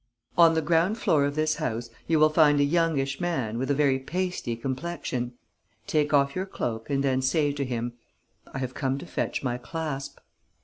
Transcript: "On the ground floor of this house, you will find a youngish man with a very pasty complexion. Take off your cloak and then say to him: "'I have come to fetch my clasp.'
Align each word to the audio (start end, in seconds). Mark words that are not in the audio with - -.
"On 0.35 0.55
the 0.55 0.63
ground 0.63 0.97
floor 0.97 1.25
of 1.25 1.35
this 1.35 1.57
house, 1.57 1.91
you 2.07 2.17
will 2.17 2.31
find 2.31 2.59
a 2.59 2.63
youngish 2.63 3.21
man 3.21 3.59
with 3.59 3.69
a 3.69 3.75
very 3.75 3.99
pasty 3.99 4.55
complexion. 4.55 5.33
Take 5.85 6.11
off 6.11 6.35
your 6.35 6.47
cloak 6.47 6.89
and 6.89 7.03
then 7.03 7.21
say 7.21 7.51
to 7.53 7.63
him: 7.63 7.93
"'I 8.51 8.57
have 8.57 8.73
come 8.73 8.97
to 8.97 9.05
fetch 9.05 9.43
my 9.43 9.59
clasp.' 9.59 10.17